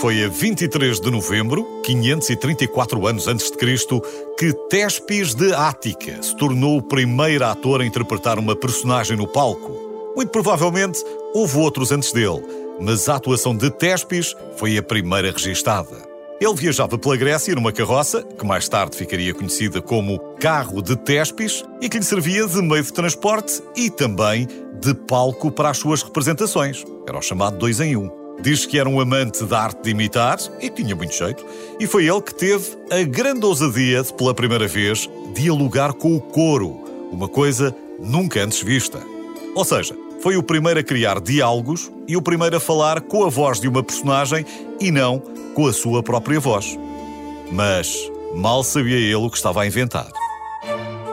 [0.00, 4.02] Foi a 23 de novembro, 534 anos antes de Cristo,
[4.38, 9.72] que Téspis de Ática se tornou o primeiro ator a interpretar uma personagem no palco.
[10.14, 12.44] Muito provavelmente houve outros antes dele,
[12.78, 15.96] mas a atuação de Téspis foi a primeira registada.
[16.38, 21.64] Ele viajava pela Grécia numa carroça, que mais tarde ficaria conhecida como Carro de Téspis,
[21.80, 24.46] e que lhe servia de meio de transporte e também
[24.78, 26.84] de palco para as suas representações.
[27.08, 28.25] Era o chamado dois em um.
[28.40, 31.44] Diz que era um amante da arte de imitar e tinha muito jeito,
[31.80, 36.20] e foi ele que teve a grande ousadia de, pela primeira vez, dialogar com o
[36.20, 39.00] coro, uma coisa nunca antes vista.
[39.54, 43.28] Ou seja, foi o primeiro a criar diálogos e o primeiro a falar com a
[43.28, 44.44] voz de uma personagem
[44.80, 45.22] e não
[45.54, 46.78] com a sua própria voz.
[47.50, 50.08] Mas mal sabia ele o que estava a inventar.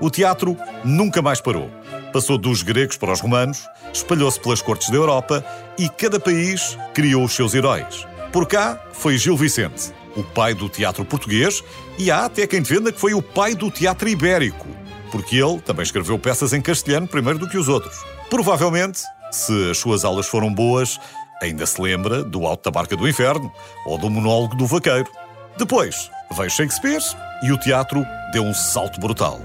[0.00, 1.70] O teatro nunca mais parou.
[2.12, 5.44] Passou dos gregos para os romanos, espalhou-se pelas cortes da Europa
[5.78, 8.06] e cada país criou os seus heróis.
[8.32, 11.62] Por cá foi Gil Vicente, o pai do teatro português,
[11.98, 14.66] e há até quem defenda que foi o pai do teatro ibérico,
[15.12, 17.96] porque ele também escreveu peças em castelhano primeiro do que os outros.
[18.28, 19.00] Provavelmente,
[19.30, 20.98] se as suas aulas foram boas,
[21.40, 23.52] ainda se lembra do Alto da Barca do Inferno
[23.86, 25.10] ou do monólogo do Vaqueiro.
[25.56, 27.02] Depois veio Shakespeare
[27.42, 29.40] e o teatro deu um salto brutal.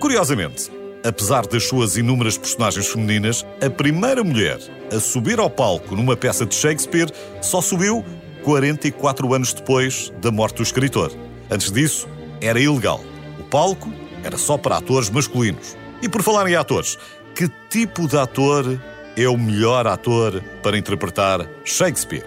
[0.00, 0.70] Curiosamente,
[1.06, 4.58] apesar das suas inúmeras personagens femininas, a primeira mulher
[4.92, 8.04] a subir ao palco numa peça de Shakespeare só subiu
[8.42, 11.12] 44 anos depois da morte do escritor.
[11.50, 12.08] Antes disso,
[12.40, 13.00] era ilegal.
[13.38, 13.92] O palco
[14.24, 15.76] era só para atores masculinos.
[16.02, 16.98] E por falar em atores,
[17.34, 18.80] que tipo de ator
[19.16, 22.26] é o melhor ator para interpretar Shakespeare?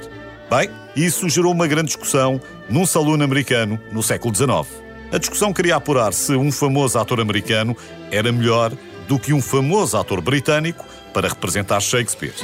[0.50, 4.89] Bem, isso gerou uma grande discussão num salão americano no século XIX.
[5.12, 7.76] A discussão queria apurar se um famoso ator americano
[8.12, 8.72] era melhor
[9.08, 12.36] do que um famoso ator britânico para representar Shakespeare.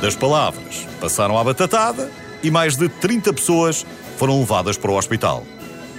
[0.00, 2.10] Das palavras passaram à batatada
[2.42, 5.44] e mais de 30 pessoas foram levadas para o hospital.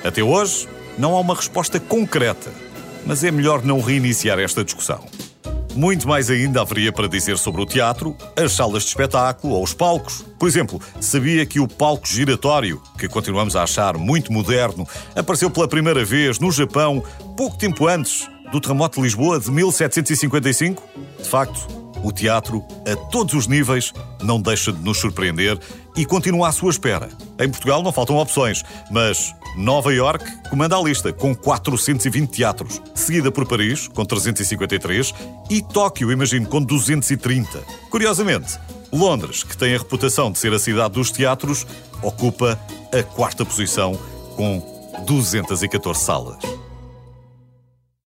[0.03, 0.67] Até hoje,
[0.97, 2.51] não há uma resposta concreta,
[3.05, 5.14] mas é melhor não reiniciar esta discussão.
[5.75, 9.73] Muito mais ainda haveria para dizer sobre o teatro, as salas de espetáculo ou os
[9.73, 10.25] palcos.
[10.39, 15.67] Por exemplo, sabia que o palco giratório, que continuamos a achar muito moderno, apareceu pela
[15.67, 17.03] primeira vez no Japão
[17.35, 20.81] pouco tempo antes do terremoto de Lisboa de 1755?
[21.21, 25.59] De facto, o teatro, a todos os níveis, não deixa de nos surpreender
[25.97, 27.09] e continua à sua espera.
[27.39, 33.31] Em Portugal não faltam opções, mas Nova York comanda a lista, com 420 teatros, seguida
[33.31, 35.13] por Paris, com 353,
[35.49, 37.59] e Tóquio, imagino, com 230.
[37.89, 38.59] Curiosamente,
[38.91, 41.65] Londres, que tem a reputação de ser a cidade dos teatros,
[42.03, 42.59] ocupa
[42.93, 43.99] a quarta posição,
[44.35, 44.61] com
[45.07, 46.54] 214 salas.